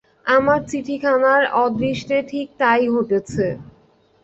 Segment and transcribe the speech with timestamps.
[0.27, 3.45] আমার চিঠিখানার অদৃষ্টে ঠিক তাই ঘটেছে।